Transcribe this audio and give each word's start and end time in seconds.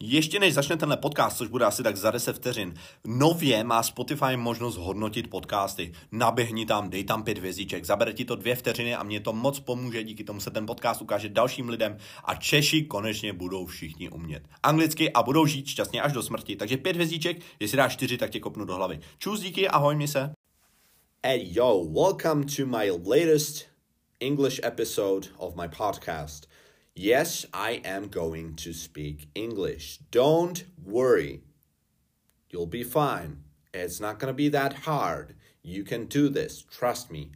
Ještě 0.00 0.38
než 0.38 0.54
začne 0.54 0.76
tenhle 0.76 0.96
podcast, 0.96 1.36
což 1.36 1.48
bude 1.48 1.64
asi 1.64 1.82
tak 1.82 1.96
za 1.96 2.10
10 2.10 2.36
vteřin, 2.36 2.74
nově 3.06 3.64
má 3.64 3.82
Spotify 3.82 4.36
možnost 4.36 4.76
hodnotit 4.76 5.30
podcasty. 5.30 5.92
Naběhni 6.12 6.66
tam, 6.66 6.90
dej 6.90 7.04
tam 7.04 7.22
pět 7.22 7.38
hvězdiček, 7.38 7.84
zabere 7.84 8.12
ti 8.12 8.24
to 8.24 8.36
dvě 8.36 8.56
vteřiny 8.56 8.94
a 8.94 9.02
mě 9.02 9.20
to 9.20 9.32
moc 9.32 9.60
pomůže, 9.60 10.04
díky 10.04 10.24
tomu 10.24 10.40
se 10.40 10.50
ten 10.50 10.66
podcast 10.66 11.02
ukáže 11.02 11.28
dalším 11.28 11.68
lidem 11.68 11.96
a 12.24 12.34
Češi 12.34 12.84
konečně 12.84 13.32
budou 13.32 13.66
všichni 13.66 14.10
umět 14.10 14.42
anglicky 14.62 15.12
a 15.12 15.22
budou 15.22 15.46
žít 15.46 15.66
šťastně 15.66 16.02
až 16.02 16.12
do 16.12 16.22
smrti. 16.22 16.56
Takže 16.56 16.76
pět 16.76 16.96
hvězdiček, 16.96 17.36
jestli 17.60 17.76
dáš 17.76 17.92
čtyři, 17.92 18.18
tak 18.18 18.30
tě 18.30 18.40
kopnu 18.40 18.64
do 18.64 18.74
hlavy. 18.74 19.00
Čus, 19.18 19.40
díky, 19.40 19.68
ahoj, 19.68 19.96
mi 19.96 20.08
se. 20.08 20.32
Hey 21.26 21.48
yo, 21.52 21.84
welcome 21.84 22.44
to 22.56 22.66
my 22.66 22.90
latest 22.90 23.66
English 24.20 24.60
episode 24.64 25.28
of 25.36 25.56
my 25.56 25.68
podcast. 25.68 26.48
Yes, 26.98 27.44
I 27.52 27.82
am 27.84 28.08
going 28.08 28.54
to 28.56 28.72
speak 28.72 29.28
English. 29.34 29.98
Don't 30.10 30.64
worry. 30.82 31.42
You'll 32.48 32.64
be 32.64 32.84
fine. 32.84 33.42
It's 33.74 34.00
not 34.00 34.18
going 34.18 34.32
to 34.32 34.34
be 34.34 34.48
that 34.48 34.72
hard. 34.72 35.34
You 35.62 35.84
can 35.84 36.06
do 36.06 36.30
this. 36.30 36.62
Trust 36.62 37.10
me. 37.10 37.32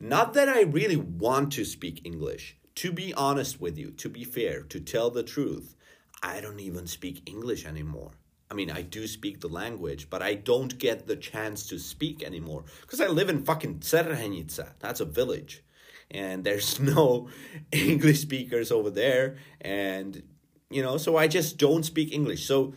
Not 0.00 0.32
that 0.32 0.48
I 0.48 0.62
really 0.62 0.96
want 0.96 1.52
to 1.52 1.66
speak 1.66 2.00
English. 2.04 2.56
To 2.76 2.90
be 2.90 3.12
honest 3.12 3.60
with 3.60 3.76
you, 3.76 3.90
to 3.90 4.08
be 4.08 4.24
fair, 4.24 4.62
to 4.62 4.80
tell 4.80 5.10
the 5.10 5.22
truth, 5.22 5.76
I 6.22 6.40
don't 6.40 6.60
even 6.60 6.86
speak 6.86 7.28
English 7.28 7.66
anymore. 7.66 8.12
I 8.50 8.54
mean, 8.54 8.70
I 8.70 8.80
do 8.80 9.06
speak 9.06 9.40
the 9.40 9.48
language, 9.48 10.08
but 10.08 10.22
I 10.22 10.36
don't 10.36 10.78
get 10.78 11.06
the 11.06 11.16
chance 11.16 11.66
to 11.66 11.78
speak 11.78 12.22
anymore 12.22 12.64
because 12.80 13.02
I 13.02 13.08
live 13.08 13.28
in 13.28 13.44
fucking 13.44 13.80
Cerrenica. 13.80 14.70
That's 14.78 15.00
a 15.00 15.04
village 15.04 15.62
and 16.12 16.44
there's 16.44 16.78
no 16.94 17.28
English 17.70 18.20
speakers 18.20 18.70
over 18.70 18.90
there. 18.90 19.36
And, 19.60 20.22
you 20.70 20.82
know, 20.82 20.96
so 20.96 21.16
I 21.16 21.28
just 21.28 21.58
don't 21.58 21.84
speak 21.84 22.12
English. 22.12 22.46
So 22.46 22.74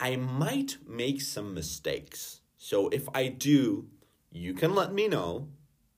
I 0.00 0.16
might 0.16 0.78
make 0.86 1.20
some 1.20 1.54
mistakes. 1.54 2.40
So 2.56 2.88
if 2.88 3.08
I 3.14 3.28
do, 3.28 3.86
you 4.30 4.54
can 4.54 4.74
let 4.74 4.92
me 4.92 5.08
know. 5.08 5.48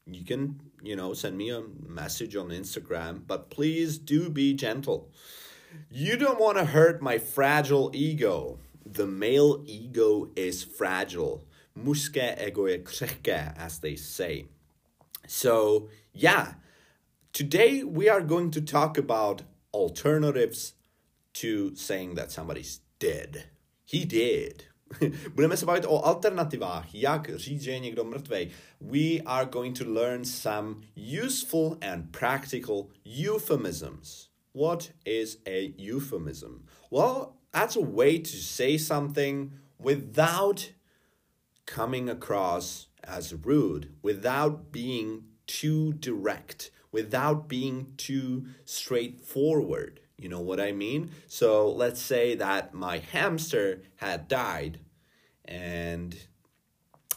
You 0.06 0.24
can, 0.24 0.60
you 0.82 0.96
know, 0.96 1.12
send 1.14 1.36
me 1.36 1.50
a 1.50 1.62
message 1.86 2.34
on 2.34 2.48
Instagram, 2.48 3.22
but 3.26 3.50
please 3.50 3.98
do 3.98 4.30
be 4.30 4.54
gentle. 4.54 5.10
You 5.90 6.16
don't 6.16 6.40
want 6.40 6.58
to 6.58 6.64
hurt 6.64 7.00
my 7.00 7.18
fragile 7.18 7.90
ego. 7.94 8.58
The 8.84 9.06
male 9.06 9.62
ego 9.66 10.30
is 10.34 10.64
fragile. 10.64 11.44
Muske 11.78 12.36
ego 12.44 12.66
je 12.66 13.52
as 13.56 13.78
they 13.78 13.94
say. 13.94 14.46
So, 15.26 15.88
yeah, 16.12 16.54
Today, 17.32 17.84
we 17.84 18.08
are 18.08 18.22
going 18.22 18.50
to 18.50 18.60
talk 18.60 18.98
about 18.98 19.42
alternatives 19.72 20.74
to 21.34 21.74
saying 21.76 22.16
that 22.16 22.32
somebody's 22.32 22.80
dead. 22.98 23.44
He 23.84 24.04
did. 24.04 24.64
Budeme 25.34 25.56
se 25.56 25.64
bavit 25.64 25.84
o 25.86 26.02
alternativách, 26.02 26.94
jak 26.94 27.30
říct, 27.36 27.62
že 27.62 27.70
je 27.70 27.78
někdo 27.78 28.04
mrtvej. 28.04 28.50
We 28.80 29.22
are 29.26 29.46
going 29.46 29.78
to 29.78 29.84
learn 29.84 30.24
some 30.24 30.80
useful 30.96 31.78
and 31.80 32.10
practical 32.10 32.90
euphemisms. 33.04 34.28
What 34.52 34.90
is 35.04 35.38
a 35.46 35.72
euphemism? 35.78 36.66
Well, 36.90 37.36
that's 37.52 37.76
a 37.76 37.80
way 37.80 38.18
to 38.18 38.36
say 38.36 38.76
something 38.76 39.52
without 39.78 40.72
coming 41.64 42.10
across 42.10 42.88
as 43.04 43.32
rude, 43.32 43.88
without 44.02 44.72
being 44.72 45.22
too 45.46 45.92
direct 45.92 46.72
without 46.92 47.48
being 47.48 47.94
too 47.96 48.46
straightforward. 48.64 50.00
You 50.18 50.28
know 50.28 50.40
what 50.40 50.60
I 50.60 50.72
mean? 50.72 51.10
So 51.28 51.70
let's 51.70 52.00
say 52.02 52.34
that 52.36 52.74
my 52.74 52.98
hamster 52.98 53.82
had 53.96 54.28
died, 54.28 54.80
and 55.44 56.14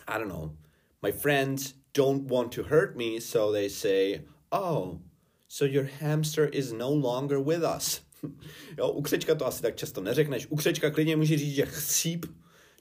I 0.08 0.18
don't 0.18 0.30
know, 0.30 0.54
my 1.02 1.12
friends 1.12 1.74
don't 1.94 2.24
want 2.24 2.54
to 2.54 2.64
hurt 2.64 2.96
me, 2.96 3.20
so 3.20 3.52
they 3.52 3.68
say, 3.68 4.22
Oh, 4.52 5.02
so 5.48 5.66
your 5.66 5.86
hamster 5.86 6.46
is 6.46 6.72
no 6.72 6.90
longer 6.90 7.40
with 7.40 7.64
us. 7.64 8.02
jo, 8.78 8.92
u 8.92 9.02
křečka 9.02 9.36
to 9.36 9.46
asi 9.46 9.62
tak 9.62 9.76
často 9.76 10.02
neřekneš. 10.02 10.48
U 10.50 10.56
křečka 10.56 10.92
klidně 10.92 11.16
může 11.16 11.38
říct, 11.38 11.56
že 11.56 11.66
chcíp, 11.66 12.26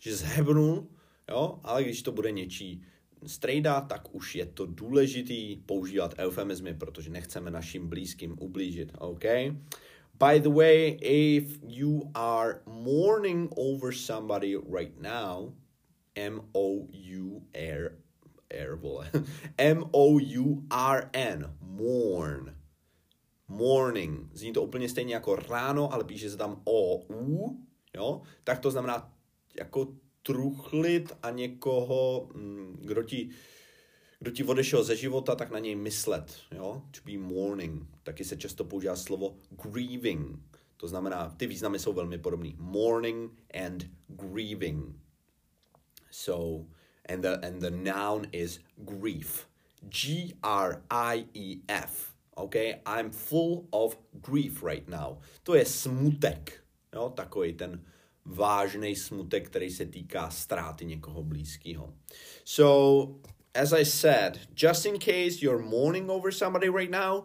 že 0.01 0.17
zhebnul, 0.17 0.89
jo, 1.31 1.61
ale 1.65 1.85
když 1.85 2.03
to 2.03 2.13
bude 2.13 2.31
něčí 2.31 2.85
strejda, 3.27 3.81
tak 3.81 4.15
už 4.15 4.35
je 4.35 4.47
to 4.47 4.67
důležitý 4.67 5.57
používat 5.57 6.15
eufemizmy, 6.19 6.75
protože 6.75 7.11
nechceme 7.11 7.51
našim 7.51 7.89
blízkým 7.89 8.37
ublížit, 8.41 8.93
OK? 8.99 9.25
By 10.19 10.41
the 10.41 10.49
way, 10.49 10.99
if 11.01 11.59
you 11.67 12.11
are 12.15 12.61
mourning 12.67 13.51
over 13.57 13.95
somebody 13.95 14.57
right 14.57 15.01
now, 15.01 15.53
M-O-U-R, 16.15 17.99
R, 18.51 18.77
vole, 18.77 19.11
M-O-U-R-N, 19.59 21.57
mourn, 21.61 22.55
morning, 23.49 24.31
zní 24.33 24.53
to 24.53 24.63
úplně 24.63 24.89
stejně 24.89 25.15
jako 25.15 25.37
ráno, 25.37 25.93
ale 25.93 26.05
píše 26.05 26.31
se 26.31 26.37
tam 26.37 26.63
O-U, 26.65 27.61
jo, 27.97 28.23
tak 28.45 28.59
to 28.59 28.71
znamená 28.71 29.13
jako 29.59 29.95
truchlit 30.23 31.13
a 31.23 31.31
někoho, 31.31 32.29
mm, 32.35 32.79
kdo 32.81 33.03
ti, 33.03 33.31
kdo 34.19 34.31
ti 34.31 34.45
odešel 34.45 34.85
ze 34.85 34.97
života, 34.97 35.35
tak 35.35 35.51
na 35.51 35.59
něj 35.59 35.75
myslet. 35.75 36.37
Jo? 36.55 36.83
To 36.91 37.01
be 37.05 37.19
mourning. 37.19 37.87
Taky 38.03 38.25
se 38.25 38.37
často 38.37 38.65
používá 38.65 38.97
slovo 38.97 39.37
grieving. 39.51 40.39
To 40.77 40.89
znamená, 40.89 41.35
ty 41.37 41.47
významy 41.47 41.79
jsou 41.79 41.93
velmi 41.93 42.19
podobné. 42.19 42.51
Mourning 42.57 43.33
and 43.65 43.87
grieving. 44.09 44.97
So, 46.11 46.67
and 47.09 47.23
the, 47.23 47.47
and 47.47 47.61
the 47.61 47.71
noun 47.71 48.27
is 48.33 48.61
grief. 48.77 49.49
G-R-I-E-F. 49.89 50.83
Okay? 52.37 52.81
I'm 52.87 53.11
full 53.11 53.67
of 53.71 53.99
grief 54.13 54.63
right 54.63 54.89
now. 54.89 55.19
To 55.43 55.55
je 55.55 55.65
smutek. 55.65 56.65
Jo? 56.95 57.11
Takový 57.17 57.53
ten 57.53 57.85
vážný 58.25 58.97
smutek, 58.97 59.49
který 59.49 59.71
se 59.71 59.87
týká 59.87 60.31
ztráty 60.31 60.85
někoho 60.85 61.23
blízkého. 61.23 61.95
So, 62.45 63.15
as 63.55 63.73
I 63.73 63.85
said, 63.85 64.41
just 64.55 64.87
in 64.87 64.99
case 64.99 65.43
you're 65.43 65.65
mourning 65.65 66.11
over 66.11 66.33
somebody 66.33 66.69
right 66.69 66.91
now, 66.91 67.25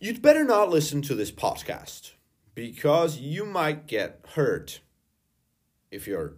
you'd 0.00 0.22
better 0.22 0.44
not 0.44 0.70
listen 0.70 1.02
to 1.02 1.14
this 1.14 1.32
podcast 1.32 2.12
because 2.54 3.20
you 3.20 3.44
might 3.44 3.86
get 3.86 4.26
hurt 4.34 4.80
if 5.90 6.08
you're, 6.08 6.36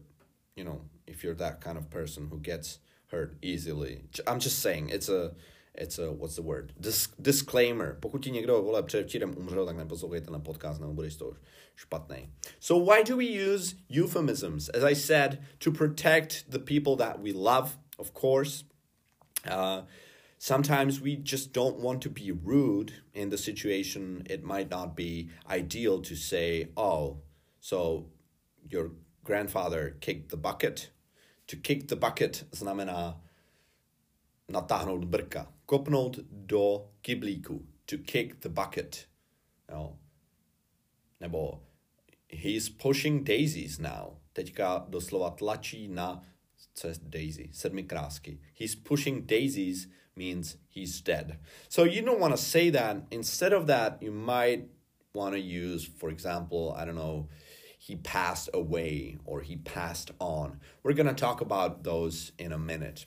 you 0.57 0.65
know, 0.65 0.83
if 1.07 1.25
you're 1.25 1.35
that 1.35 1.61
kind 1.61 1.79
of 1.79 1.91
person 1.91 2.29
who 2.31 2.39
gets 2.39 2.79
hurt 3.11 3.37
easily. 3.43 4.03
I'm 4.27 4.39
just 4.39 4.59
saying, 4.59 4.91
it's 4.91 5.09
a 5.09 5.33
it's 5.75 5.99
a, 5.99 6.13
what's 6.13 6.37
the 6.37 6.43
word, 6.43 6.73
Dis- 6.81 7.09
disclaimer. 7.19 7.97
Pokud 8.01 8.23
ti 8.23 8.31
někdo, 8.31 8.63
vole, 8.63 8.83
předevčírem 8.83 9.35
umřel, 9.37 9.67
tak 9.67 9.77
neposlouchejte 9.77 10.31
na 10.31 10.39
podcast, 10.39 10.81
nebo 10.81 10.93
budeš 10.93 11.17
to 11.17 11.33
špatný. 11.77 12.29
So 12.61 12.93
why 12.93 13.05
do 13.05 13.17
we 13.17 13.25
use 13.25 13.77
euphemisms? 13.89 14.69
As 14.69 14.83
I 14.83 14.95
said, 14.95 15.39
to 15.59 15.71
protect 15.71 16.45
the 16.49 16.59
people 16.59 16.97
that 16.97 17.21
we 17.21 17.33
love, 17.33 17.79
of 17.99 18.13
course. 18.13 18.65
Uh, 19.47 19.83
sometimes 20.39 21.01
we 21.01 21.17
just 21.17 21.53
don't 21.53 21.79
want 21.79 22.03
to 22.03 22.11
be 22.11 22.33
rude 22.33 22.93
in 23.15 23.31
the 23.31 23.39
situation. 23.39 24.23
It 24.31 24.43
might 24.43 24.71
not 24.71 24.97
be 24.97 25.31
ideal 25.49 26.03
to 26.03 26.15
say, 26.15 26.69
oh, 26.77 27.23
so 27.61 28.07
your 28.69 28.91
grandfather 29.25 29.97
kicked 30.01 30.29
the 30.31 30.37
bucket. 30.37 30.91
To 31.47 31.57
kick 31.57 31.89
the 31.89 31.97
bucket 31.97 32.45
znamená 32.53 33.21
natáhnout 34.51 35.05
brka, 35.07 35.47
kopnout 35.67 36.25
do 36.31 36.91
kyblíku, 37.03 37.63
to 37.87 37.99
kick 37.99 38.41
the 38.41 38.49
bucket. 38.49 39.07
Jo. 39.69 39.97
Nebo 41.21 41.63
he's 42.29 42.69
pushing 42.69 43.25
daisies 43.25 43.79
now. 43.79 44.17
Teďka 44.33 44.87
doslova 44.89 45.31
tlačí 45.31 45.89
na, 45.89 46.23
co 46.75 46.89
je 46.89 46.95
daisy, 47.03 47.49
sedmi 47.53 47.85
krásky. 47.85 48.39
He's 48.55 48.75
pushing 48.75 49.27
daisies 49.27 49.89
means 50.17 50.57
he's 50.69 51.01
dead. 51.01 51.39
So 51.69 51.85
you 51.85 52.03
don't 52.03 52.21
want 52.21 52.37
to 52.37 52.43
say 52.43 52.71
that. 52.71 52.97
Instead 53.11 53.53
of 53.53 53.67
that, 53.67 54.03
you 54.03 54.13
might 54.13 54.69
want 55.15 55.35
to 55.35 55.41
use, 55.41 55.85
for 55.85 56.11
example, 56.11 56.75
I 56.77 56.85
don't 56.85 56.95
know, 56.95 57.29
he 57.79 57.97
passed 57.97 58.51
away 58.55 59.19
or 59.25 59.41
he 59.41 59.57
passed 59.57 60.11
on. 60.19 60.61
We're 60.83 60.93
going 60.93 61.15
to 61.15 61.15
talk 61.15 61.41
about 61.41 61.83
those 61.83 62.33
in 62.39 62.53
a 62.53 62.59
minute. 62.59 63.07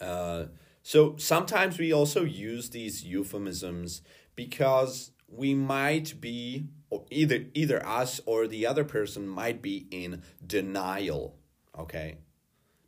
Uh, 0.00 0.44
so 0.82 1.16
sometimes 1.16 1.78
we 1.78 1.92
also 1.92 2.24
use 2.24 2.70
these 2.70 3.04
euphemisms 3.04 4.02
because 4.36 5.12
we 5.28 5.54
might 5.54 6.20
be 6.20 6.66
either 7.10 7.46
either 7.54 7.84
us 7.86 8.20
or 8.26 8.46
the 8.46 8.66
other 8.66 8.84
person 8.84 9.26
might 9.26 9.60
be 9.62 9.86
in 9.90 10.22
denial 10.46 11.36
okay? 11.78 12.18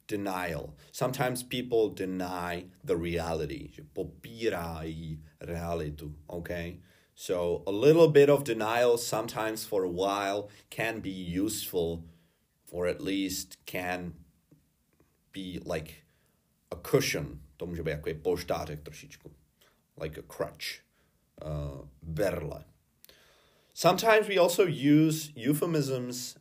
Denial. 0.07 0.77
Sometimes 0.93 1.43
people 1.43 1.91
deny 1.91 2.67
the 2.85 2.97
reality. 2.97 3.71
Popírají 3.95 5.19
realitu 5.43 6.13
okay? 6.31 6.79
So 7.15 7.63
a 7.67 7.73
little 7.73 8.09
bit 8.09 8.29
of 8.29 8.45
denial, 8.45 8.99
sometimes 8.99 9.65
for 9.65 9.83
a 9.85 9.89
while, 9.89 10.51
can 10.69 11.01
be 11.01 11.11
useful, 11.11 12.05
or 12.71 12.87
at 12.87 13.01
least 13.01 13.57
can 13.65 14.13
be 15.33 15.61
like 15.65 16.05
a 16.71 16.77
cushion. 16.91 17.41
To 17.57 17.67
může 17.67 17.83
být 17.83 17.91
jako 17.91 18.11
polštářek 18.23 18.83
trošičku. 18.83 19.33
Like 20.01 20.21
a 20.21 20.25
crutch. 20.37 20.67
Uh, 21.45 21.89
berle. 22.03 22.65
Sometimes 23.75 24.29
we 24.29 24.39
also 24.39 24.65
use 24.65 25.33
euphemisms 25.37 26.37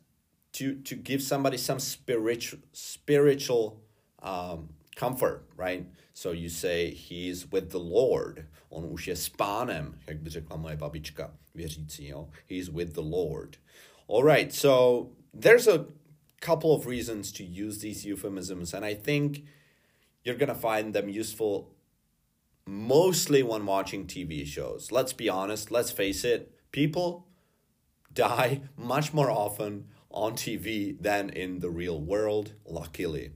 to, 0.52 0.64
to 0.88 0.94
give 0.94 1.22
somebody 1.22 1.58
some 1.58 1.80
spiritual, 1.80 2.62
spiritual 2.72 3.82
um, 4.22 4.74
comfort, 4.94 5.44
right? 5.56 5.86
So 6.14 6.32
you 6.32 6.48
say 6.48 6.90
he's 6.90 7.44
with 7.52 7.70
the 7.70 7.78
Lord. 7.78 8.46
On 8.70 8.84
už 8.84 9.08
je 9.08 9.16
s 9.16 9.28
pánem, 9.28 9.98
jak 10.06 10.18
by 10.18 10.30
řekla 10.30 10.56
moje 10.56 10.76
babička 10.76 11.34
věřící, 11.54 12.08
jo? 12.08 12.28
He's 12.48 12.68
with 12.68 12.92
the 12.92 13.02
Lord. 13.02 13.56
All 14.08 14.24
right, 14.24 14.54
so 14.54 15.10
there's 15.40 15.68
a 15.68 15.86
couple 16.40 16.70
of 16.70 16.86
reasons 16.86 17.32
to 17.32 17.42
use 17.42 17.80
these 17.80 18.08
euphemisms, 18.08 18.74
and 18.74 18.84
I 18.84 18.94
think 18.94 19.44
you're 20.26 20.34
going 20.34 20.48
to 20.48 20.54
find 20.54 20.92
them 20.92 21.08
useful 21.08 21.70
mostly 22.66 23.44
when 23.44 23.64
watching 23.64 24.06
TV 24.06 24.44
shows. 24.44 24.90
Let's 24.90 25.12
be 25.12 25.28
honest, 25.28 25.70
let's 25.70 25.92
face 25.92 26.24
it, 26.24 26.52
people 26.72 27.28
die 28.12 28.62
much 28.76 29.14
more 29.14 29.30
often 29.30 29.86
on 30.10 30.32
TV 30.32 31.00
than 31.00 31.30
in 31.30 31.60
the 31.60 31.70
real 31.70 32.00
world, 32.00 32.54
luckily. 32.66 33.30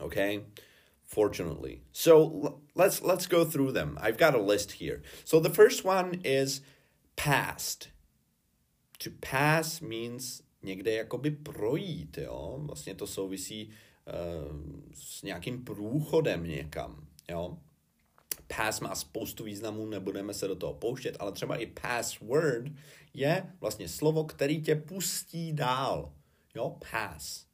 Okay? 0.00 0.40
Fortunately. 1.04 1.82
So 1.92 2.60
let's 2.74 3.02
let's 3.02 3.26
go 3.26 3.44
through 3.44 3.72
them. 3.72 3.96
I've 4.00 4.18
got 4.18 4.34
a 4.34 4.40
list 4.40 4.72
here. 4.72 5.02
So 5.24 5.38
the 5.38 5.50
first 5.50 5.84
one 5.84 6.20
is 6.24 6.60
past. 7.14 7.90
To 9.00 9.10
pass 9.10 9.80
means 9.80 10.42
někde 10.62 10.92
jakoby 10.92 11.30
projít, 11.30 12.18
jo? 12.18 12.58
Vlastně 12.66 12.94
to 12.94 13.06
souvisí 13.06 13.70
s 14.94 15.22
nějakým 15.22 15.64
průchodem 15.64 16.44
někam, 16.44 17.06
jo? 17.28 17.58
Pass 18.56 18.80
má 18.80 18.94
spoustu 18.94 19.44
významů, 19.44 19.86
nebudeme 19.86 20.34
se 20.34 20.48
do 20.48 20.56
toho 20.56 20.74
pouštět, 20.74 21.16
ale 21.18 21.32
třeba 21.32 21.56
i 21.56 21.66
password 21.66 22.72
je 23.14 23.52
vlastně 23.60 23.88
slovo, 23.88 24.24
který 24.24 24.62
tě 24.62 24.74
pustí 24.74 25.52
dál. 25.52 26.12
Jo, 26.54 26.78
pass. 26.90 27.46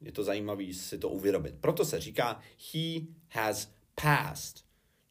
Je 0.00 0.12
to 0.12 0.24
zajímavé 0.24 0.74
si 0.74 0.98
to 0.98 1.08
uvědomit. 1.08 1.54
Proto 1.60 1.84
se 1.84 2.00
říká 2.00 2.40
he 2.72 3.00
has 3.28 3.72
passed. 4.02 4.64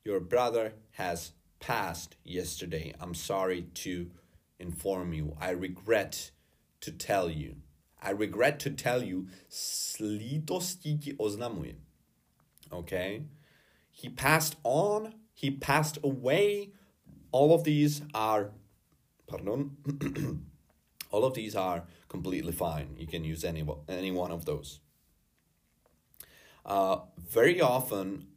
Your 0.05 0.19
brother 0.19 0.77
has 0.91 1.33
passed 1.67 2.15
yesterday. 2.25 2.93
I'm 3.03 3.15
sorry 3.15 3.61
to 3.61 4.11
inform 4.59 5.13
you. 5.13 5.35
I 5.39 5.55
regret 5.55 6.33
to 6.79 6.91
tell 7.07 7.29
you. 7.29 7.55
I 8.01 8.11
regret 8.11 8.59
to 8.61 8.69
tell 8.69 9.03
you. 9.03 9.27
S 9.49 9.97
lítostí 9.99 11.01
ti 11.01 11.13
oznamuji. 11.13 11.75
Okay? 12.71 13.23
He 13.91 14.09
passed 14.09 14.55
on. 14.63 15.15
He 15.33 15.51
passed 15.51 15.97
away. 16.03 16.71
All 17.31 17.53
of 17.53 17.63
these 17.63 18.01
are, 18.13 18.51
pardon, 19.27 19.77
all 21.11 21.25
of 21.25 21.33
these 21.33 21.55
are 21.55 21.83
completely 22.07 22.51
fine. 22.51 22.95
You 22.97 23.07
can 23.07 23.23
use 23.23 23.43
any, 23.43 23.65
any 23.87 24.11
one 24.11 24.31
of 24.31 24.45
those. 24.45 24.79
Uh, 26.65 26.99
very 27.17 27.61
often, 27.61 28.27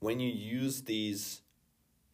when 0.00 0.20
you 0.20 0.30
use 0.30 0.82
these 0.82 1.42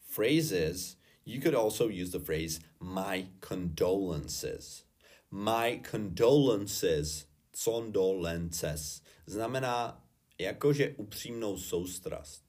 phrases, 0.07 0.97
you 1.25 1.41
could 1.41 1.55
also 1.55 1.89
use 1.89 2.11
the 2.11 2.21
phrase 2.21 2.61
my 2.81 3.27
condolences. 3.41 4.85
My 5.31 5.83
condolences, 5.91 7.27
condolences, 7.53 9.03
znamená 9.27 10.05
jakože 10.39 10.95
upřímnou 10.97 11.59
soustrast. 11.59 12.45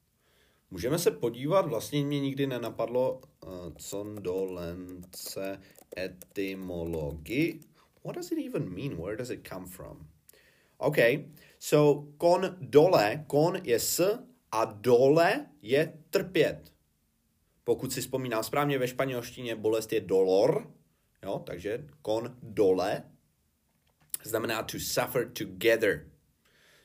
Můžeme 0.71 0.99
se 0.99 1.11
podívat, 1.11 1.65
vlastně 1.65 2.03
mě 2.03 2.19
nikdy 2.19 2.47
nenapadlo 2.47 3.13
uh, 3.13 3.51
condolence 3.77 5.61
etymologii. 5.97 7.59
What 8.03 8.15
does 8.15 8.31
it 8.31 8.37
even 8.45 8.69
mean? 8.69 8.95
Where 8.95 9.17
does 9.17 9.29
it 9.29 9.47
come 9.47 9.67
from? 9.67 10.07
Okay, 10.77 11.25
so 11.59 12.07
kon 12.17 12.57
dole, 12.61 13.23
kon 13.27 13.57
je 13.63 13.79
s 13.79 14.19
a 14.51 14.65
dole 14.65 15.45
je 15.61 15.93
trpět. 16.09 16.73
Pokud 17.63 17.93
si 17.93 18.01
vzpomínám 18.01 18.43
správně, 18.43 18.77
ve 18.77 18.87
španělštině 18.87 19.55
bolest 19.55 19.93
je 19.93 20.01
dolor, 20.01 20.73
jo, 21.23 21.43
takže 21.45 21.85
kon 22.01 22.37
dole 22.41 23.03
znamená 24.23 24.63
to 24.63 24.79
suffer 24.79 25.25
together. 25.25 26.05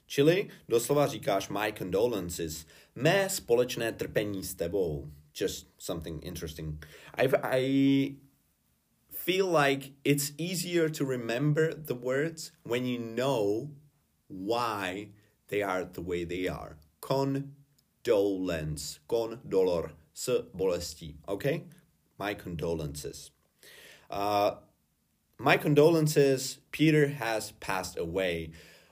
Čili 0.07 0.49
doslova 0.69 1.07
říkáš 1.07 1.49
my 1.49 1.73
condolences, 1.79 2.67
mé 2.95 3.31
společné 3.31 3.93
trpení 3.93 4.45
s 4.45 4.55
tebou. 4.55 5.11
Just 5.41 5.67
something 5.79 6.25
interesting. 6.25 6.87
I, 7.19 7.29
I 7.43 8.17
feel 9.11 9.47
like 9.47 9.93
it's 10.05 10.33
easier 10.39 10.89
to 10.91 11.05
remember 11.05 11.75
the 11.75 11.95
words 11.95 12.53
when 12.65 12.87
you 12.87 12.99
know 12.99 13.71
why 14.29 15.09
they 15.49 15.63
are 15.63 15.85
the 15.85 16.01
way 16.01 16.25
they 16.25 16.49
are. 16.49 16.77
Condolence, 17.01 17.55
con 19.07 19.41
dolor, 19.45 19.97
s 20.13 20.31
bolestí. 20.55 21.17
Okay? 21.27 21.65
My 22.19 22.35
condolences. 22.35 23.31
Uh, 24.11 24.57
my 25.39 25.57
condolences, 25.57 26.59
Peter 26.71 27.09
has 27.09 27.53
passed 27.53 27.99
away. 27.99 28.51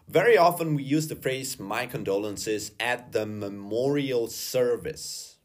Very 0.08 0.36
often 0.36 0.74
we 0.74 0.82
use 0.82 1.08
the 1.08 1.16
phrase 1.16 1.58
my 1.58 1.86
condolences 1.86 2.72
at 2.80 3.12
the 3.12 3.24
memorial 3.24 4.26
service. 4.26 5.38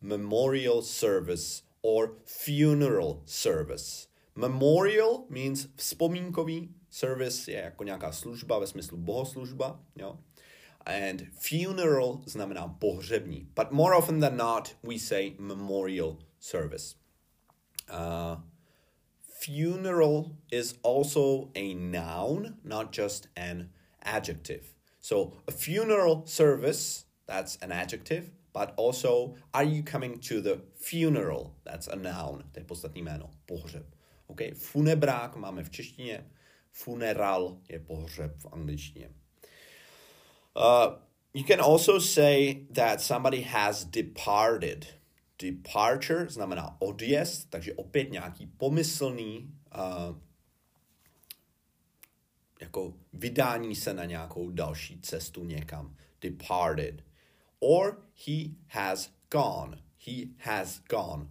Memorial 0.00 0.82
service 0.82 1.62
or 1.82 2.12
funeral 2.26 3.22
service. 3.26 4.08
Memorial 4.34 5.26
means 5.28 5.68
vzpomínkový, 5.76 6.68
service 6.90 7.50
je 7.50 7.60
jako 7.60 7.84
nějaká 7.84 8.12
služba 8.12 8.58
ve 8.58 8.66
smyslu 8.66 8.96
bohoslužba, 8.96 9.80
jo. 9.96 10.18
And 10.86 11.22
funeral 11.38 12.20
znamená 12.26 12.68
pohřební. 12.68 13.48
But 13.56 13.70
more 13.70 13.96
often 13.96 14.20
than 14.20 14.36
not, 14.36 14.76
we 14.82 14.98
say 14.98 15.34
memorial 15.38 16.18
service. 16.38 16.94
Uh, 17.90 18.40
funeral 19.40 20.36
is 20.52 20.74
also 20.82 21.50
a 21.54 21.74
noun, 21.74 22.58
not 22.62 22.92
just 22.92 23.28
an 23.36 23.70
adjective. 24.02 24.74
So 25.00 25.32
a 25.48 25.52
funeral 25.52 26.26
service, 26.26 27.06
that's 27.26 27.56
an 27.62 27.72
adjective, 27.72 28.30
but 28.52 28.74
also 28.76 29.36
are 29.54 29.64
you 29.64 29.82
coming 29.82 30.18
to 30.20 30.40
the 30.42 30.60
funeral? 30.76 31.54
That's 31.64 31.88
a 31.88 31.96
noun, 31.96 32.44
to 32.52 32.60
je 32.60 32.64
podstatný 32.64 33.02
jméno, 33.02 33.30
pohřeb. 33.46 33.86
Okay? 34.26 34.50
Funebrák 34.54 35.36
máme 35.36 35.64
v 35.64 35.70
češtině, 35.70 36.26
funeral 36.72 37.58
je 37.68 37.78
pohřeb 37.78 38.36
v 38.38 38.46
angličtině. 38.52 39.10
Uh, 40.56 40.96
you 41.34 41.44
can 41.44 41.60
also 41.60 42.00
say 42.00 42.66
that 42.74 43.00
somebody 43.00 43.40
has 43.40 43.84
departed. 43.84 44.99
Departure 45.42 46.28
znamená 46.28 46.80
odjezd, 46.80 47.50
takže 47.50 47.74
opět 47.74 48.10
nějaký 48.10 48.46
pomyslný 48.46 49.54
uh, 49.74 50.16
jako 52.60 52.94
vydání 53.12 53.74
se 53.74 53.94
na 53.94 54.04
nějakou 54.04 54.50
další 54.50 55.00
cestu 55.00 55.44
někam. 55.44 55.96
Departed. 56.20 57.04
Or 57.60 58.02
he 58.26 58.50
has 58.66 59.12
gone. 59.30 59.82
He 60.06 60.26
has 60.38 60.80
gone. 60.88 61.28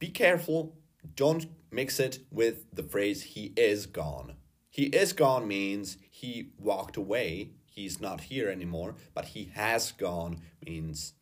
Be 0.00 0.06
careful. 0.06 0.72
Don't 1.16 1.48
mix 1.70 2.00
it 2.00 2.26
with 2.30 2.66
the 2.72 2.82
phrase 2.82 3.24
he 3.34 3.50
is 3.56 3.86
gone. 3.86 4.36
He 4.70 4.84
is 4.84 5.12
gone 5.12 5.46
means 5.46 5.98
he 6.10 6.44
walked 6.58 6.96
away. 6.96 7.50
He's 7.76 8.00
not 8.00 8.20
here 8.20 8.52
anymore. 8.52 8.94
But 9.14 9.24
he 9.24 9.50
has 9.54 9.92
gone 9.92 10.36
means 10.66 11.14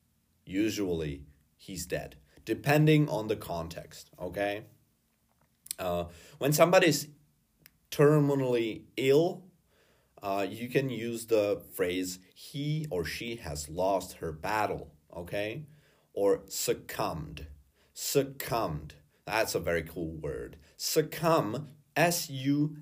usually 0.45 1.23
he's 1.67 1.87
dead, 1.87 2.17
depending 2.45 3.09
on 3.09 3.29
the 3.29 3.37
context. 3.37 4.11
Okay? 4.21 4.65
Uh, 5.79 6.05
when 6.39 6.53
somebody's 6.53 7.09
terminally 7.91 8.83
ill, 8.97 9.45
uh, 10.23 10.47
you 10.49 10.69
can 10.69 10.89
use 10.89 11.27
the 11.27 11.63
phrase 11.75 12.19
he 12.35 12.87
or 12.91 13.05
she 13.05 13.37
has 13.37 13.69
lost 13.69 14.15
her 14.15 14.33
battle, 14.33 14.93
okay? 15.15 15.65
Or 16.15 16.43
succumbed. 16.49 17.47
Succumbed. 17.93 18.95
That's 19.27 19.55
a 19.55 19.61
very 19.61 19.83
cool 19.83 20.13
word. 20.17 20.57
Succumb, 20.77 21.69
S 21.95 22.31
U 22.31 22.77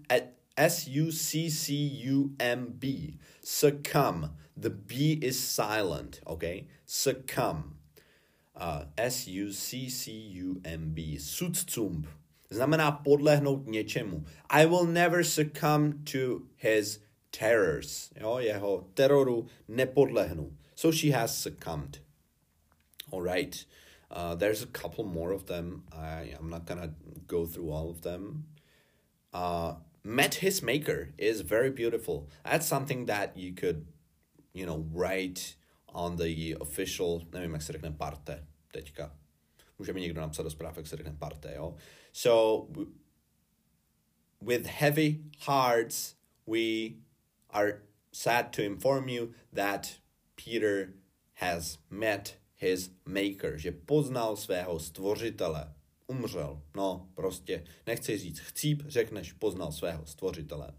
S 0.57 0.87
U 0.87 1.11
C 1.11 1.51
C 1.51 1.75
U 1.75 2.35
M 2.39 2.75
B. 2.79 3.19
Succumb. 3.43 4.31
The 4.57 4.71
B 4.71 5.19
is 5.21 5.39
silent, 5.39 6.21
okay? 6.27 6.69
Succumb. 6.87 7.77
Uh, 8.57 8.85
S-U-C-C-U-M-B. 8.97 9.99
Sucumb. 11.19 12.07
Znamená 12.51 12.93
podlehnout 12.93 13.67
něčemu. 13.67 14.25
I 14.51 14.67
will 14.67 14.87
never 14.87 15.25
succumb 15.25 16.05
to 16.05 16.43
his 16.57 17.01
terrors. 17.31 18.11
Jo, 18.21 18.39
jeho 18.39 18.87
teroru 18.95 19.47
nepodlehnu. 19.69 20.53
So 20.75 20.93
she 20.93 21.11
has 21.11 21.37
succumbed. 21.37 21.99
All 23.11 23.23
right. 23.23 23.67
Uh, 24.11 24.35
there's 24.35 24.63
a 24.63 24.67
couple 24.67 25.05
more 25.05 25.33
of 25.33 25.47
them. 25.47 25.83
I, 25.93 26.35
I'm 26.39 26.51
not 26.51 26.67
gonna 26.67 26.95
go 27.27 27.47
through 27.47 27.71
all 27.71 27.91
of 27.91 28.03
them. 28.03 28.45
Uh, 29.33 29.75
met 30.05 30.35
his 30.37 30.63
maker 30.63 31.13
is 31.19 31.41
very 31.41 31.71
beautiful. 31.71 32.29
That's 32.45 32.67
something 32.67 33.07
that 33.07 33.37
you 33.37 33.53
could, 33.53 33.87
you 34.53 34.67
know, 34.67 34.87
write 34.93 35.57
on 35.95 36.17
the 36.17 36.57
official, 36.59 37.21
nevím, 37.33 37.53
jak 37.53 37.63
se 37.63 37.73
řekne 37.73 37.91
parte 37.91 38.47
teďka. 38.73 39.19
Může 39.79 39.93
mi 39.93 40.01
někdo 40.01 40.21
napsat 40.21 40.43
do 40.43 40.51
zpráv, 40.51 40.77
jak 40.77 40.87
se 40.87 40.97
řekne 40.97 41.17
parte, 41.19 41.55
jo? 41.55 41.77
So, 42.13 42.73
with 44.41 44.67
heavy 44.67 45.21
hearts, 45.47 46.15
we 46.47 46.95
are 47.51 47.83
sad 48.13 48.57
to 48.57 48.63
inform 48.63 49.09
you 49.09 49.33
that 49.55 49.89
Peter 50.45 50.93
has 51.35 51.79
met 51.91 52.39
his 52.57 52.91
maker, 53.05 53.59
že 53.59 53.73
poznal 53.73 54.37
svého 54.37 54.79
stvořitele. 54.79 55.75
Umřel. 56.07 56.63
No, 56.77 57.09
prostě, 57.15 57.65
nechci 57.87 58.19
říct 58.19 58.39
chcíp, 58.39 58.83
řekneš 58.87 59.33
poznal 59.33 59.73
svého 59.73 60.07
stvořitele. 60.07 60.73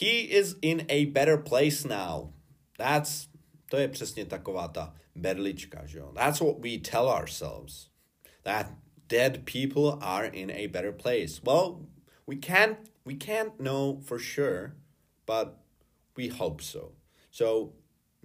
He 0.00 0.10
is 0.10 0.56
in 0.62 0.86
a 0.88 1.06
better 1.10 1.42
place 1.42 1.88
now. 1.88 2.32
That's, 2.76 3.28
to 3.68 3.76
je 3.76 3.88
přesně 3.88 4.24
taková 4.24 4.68
ta 4.68 4.94
berlička, 5.14 5.86
že 5.86 5.98
jo. 5.98 6.12
That's 6.14 6.40
what 6.40 6.56
we 6.58 6.78
tell 6.78 7.08
ourselves. 7.08 7.90
That 8.42 8.66
dead 9.08 9.44
people 9.44 9.98
are 10.00 10.26
in 10.26 10.50
a 10.50 10.66
better 10.68 10.92
place. 10.92 11.40
Well, 11.44 11.86
we 12.26 12.36
can't 12.36 12.78
we 13.04 13.14
can't 13.14 13.58
know 13.58 14.00
for 14.04 14.18
sure, 14.18 14.72
but 15.26 15.48
we 16.16 16.28
hope 16.28 16.62
so. 16.62 16.92
So 17.30 17.72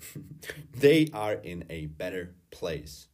they 0.79 1.07
are 1.13 1.33
in 1.43 1.65
a 1.69 1.87
better 1.87 2.35
place. 2.51 3.07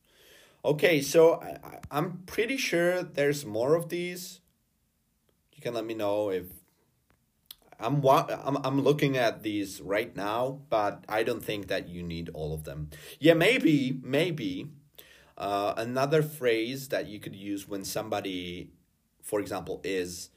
Okay, 0.66 1.02
so 1.02 1.42
I, 1.42 1.80
I'm 1.92 2.24
pretty 2.26 2.58
sure 2.58 3.04
there's 3.04 3.46
more 3.46 3.76
of 3.76 3.90
these. 3.90 4.42
You 5.54 5.62
can 5.62 5.74
let 5.74 5.86
me 5.86 5.94
know 5.94 6.30
if 6.32 6.46
I'm 7.80 8.06
I'm 8.06 8.58
I'm 8.64 8.82
looking 8.82 9.18
at 9.18 9.44
these 9.44 9.80
right 9.82 10.16
now, 10.16 10.60
but 10.70 11.06
I 11.08 11.24
don't 11.24 11.44
think 11.44 11.68
that 11.68 11.88
you 11.88 12.04
need 12.04 12.30
all 12.34 12.54
of 12.54 12.66
them. 12.66 12.90
Yeah, 13.20 13.36
maybe 13.36 14.00
maybe 14.04 14.68
uh, 15.38 15.74
another 15.78 16.22
phrase 16.22 16.90
that 16.90 17.08
you 17.08 17.20
could 17.20 17.36
use 17.36 17.68
when 17.68 17.86
somebody, 17.86 18.72
for 19.24 19.40
example, 19.40 19.80
is 19.86 20.30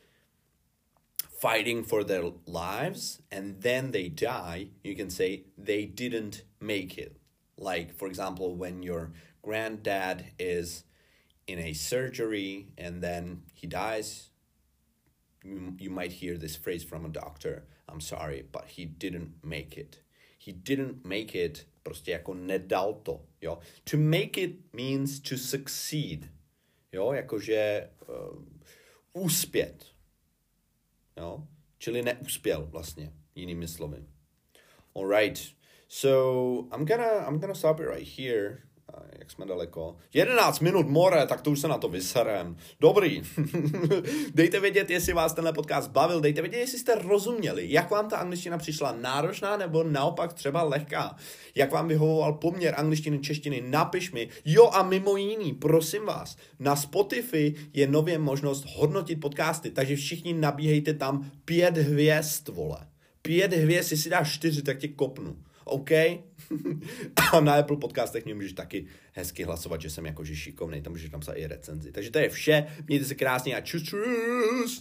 fighting 1.43 1.83
for 1.83 2.05
their 2.05 2.23
lives 2.47 3.21
and 3.33 3.61
then 3.63 3.91
they 3.91 4.09
die, 4.09 4.69
you 4.85 4.95
can 4.95 5.11
say 5.11 5.43
they 5.59 5.85
didn't 5.85 6.45
make 6.61 6.97
it. 6.97 7.17
Like, 7.59 7.93
for 7.93 8.07
example, 8.07 8.55
when 8.55 8.85
your 8.85 9.11
granddad 9.43 10.27
is 10.39 10.85
in 11.49 11.59
a 11.59 11.73
surgery 11.73 12.69
and 12.79 13.03
then 13.03 13.43
he 13.55 13.67
dies, 13.67 14.31
you, 15.45 15.75
you 15.79 15.91
might 15.91 16.13
hear 16.13 16.39
this 16.39 16.57
phrase 16.57 16.85
from 16.85 17.05
a 17.05 17.09
doctor 17.09 17.63
I'm 17.93 18.01
sorry, 18.01 18.45
but 18.51 18.65
he 18.69 18.87
didn't 18.87 19.45
make 19.45 19.77
it. 19.77 20.01
He 20.39 20.53
didn't 20.53 21.05
make 21.05 21.35
it, 21.35 21.67
prostě 21.83 22.11
jako 22.11 22.35
nedal 22.35 22.95
to, 22.95 23.21
jo. 23.41 23.59
To 23.85 23.97
make 23.97 24.39
it 24.39 24.73
means 24.73 25.21
to 25.21 25.39
succeed, 25.39 26.29
jo, 26.93 27.13
jakože 27.13 27.91
uh, 28.09 28.45
úspět, 29.13 29.87
jo, 31.17 31.47
čili 31.79 32.03
neuspěl 32.03 32.67
vlastně, 32.67 33.13
jinými 33.35 33.69
slovy. 33.69 34.05
Alright, 34.97 35.55
so 35.89 36.77
I'm 36.77 36.85
gonna, 36.85 37.27
I'm 37.29 37.39
gonna 37.39 37.55
stop 37.55 37.81
it 37.81 37.89
right 37.89 38.09
here 38.19 38.63
jak 39.19 39.31
jsme 39.31 39.47
daleko. 39.47 39.97
11 40.15 40.61
minut 40.61 40.89
more, 40.89 41.27
tak 41.27 41.41
to 41.41 41.51
už 41.51 41.61
se 41.61 41.69
na 41.69 41.79
to 41.79 41.89
vyserem. 41.89 42.57
Dobrý. 42.81 43.23
dejte 44.35 44.61
vědět, 44.61 44.91
jestli 44.91 45.13
vás 45.13 45.35
tenhle 45.35 45.53
podcast 45.53 45.91
bavil, 45.91 46.21
dejte 46.21 46.43
vědět, 46.43 46.59
jestli 46.59 46.79
jste 46.79 46.95
rozuměli, 46.95 47.73
jak 47.73 47.91
vám 47.91 48.09
ta 48.09 48.17
angličtina 48.17 48.59
přišla 48.59 48.93
náročná 48.93 49.57
nebo 49.57 49.83
naopak 49.85 50.33
třeba 50.33 50.63
lehká. 50.63 51.17
Jak 51.55 51.73
vám 51.73 51.89
vyhovoval 51.89 52.33
poměr 52.33 52.75
angličtiny, 52.77 53.19
češtiny, 53.19 53.61
napiš 53.67 54.13
mi. 54.13 54.29
Jo 54.45 54.71
a 54.73 54.83
mimo 54.83 55.17
jiný, 55.17 55.53
prosím 55.53 56.07
vás, 56.07 56.37
na 56.59 56.77
Spotify 56.77 57.55
je 57.73 57.87
nově 57.87 58.19
možnost 58.19 58.67
hodnotit 58.77 59.21
podcasty, 59.21 59.71
takže 59.71 59.97
všichni 59.97 60.33
nabíhejte 60.33 60.95
tam 60.95 61.31
pět 61.45 61.77
hvězd, 61.77 62.49
vole. 62.49 62.79
Pět 63.23 63.53
hvězd, 63.53 63.93
jestli 63.93 64.11
dáš 64.11 64.35
čtyři, 64.35 64.63
tak 64.63 64.79
tě 64.79 64.89
kopnu. 64.89 65.37
OK? 65.65 65.91
a 67.33 67.41
na 67.41 67.55
Apple 67.55 67.77
podcastech 67.77 68.25
mě 68.25 68.35
můžeš 68.35 68.53
taky 68.53 68.87
hezky 69.13 69.45
hlasovat, 69.45 69.81
že 69.81 69.91
jsem 69.91 70.07
jakože 70.07 70.37
šikovnej, 70.37 70.83
tam 70.83 70.93
můžeš 70.93 71.11
napsat 71.11 71.33
i 71.33 71.47
recenzi. 71.47 71.93
Takže 71.93 72.11
to 72.11 72.19
je 72.19 72.29
vše, 72.29 72.67
mějte 72.87 73.05
se 73.05 73.15
krásně 73.15 73.57
a 73.57 73.61
čus, 73.61 73.83
čus! 73.83 74.81